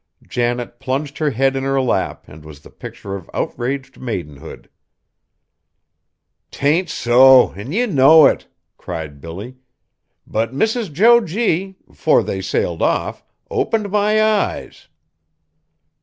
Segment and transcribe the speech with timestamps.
[0.27, 4.67] Janet plunged her head in her lap and was the picture of outraged maidenhood.
[6.49, 7.51] "'T ain't so!
[7.53, 9.57] An' ye know it!" cried Billy.
[10.25, 10.91] "But Mrs.
[10.91, 14.87] Jo G., 'fore they sailed off, opened my eyes."